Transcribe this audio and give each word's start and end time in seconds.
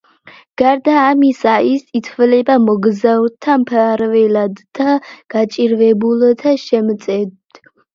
გარდა 0.61 0.95
ამისა, 1.09 1.57
ის 1.73 1.83
ითვლება 1.99 2.57
მოგზაურთა 2.65 3.61
მფარველად 3.67 4.67
და 4.83 4.99
გაჭირვებულთა 5.37 6.61
შემწედ. 6.69 7.67